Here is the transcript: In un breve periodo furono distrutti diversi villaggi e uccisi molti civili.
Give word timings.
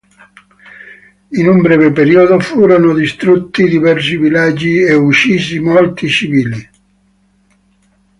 In 1.29 1.47
un 1.47 1.61
breve 1.61 1.91
periodo 1.91 2.39
furono 2.39 2.95
distrutti 2.95 3.67
diversi 3.69 4.17
villaggi 4.17 4.79
e 4.79 4.95
uccisi 4.95 5.59
molti 5.59 6.09
civili. 6.09 6.69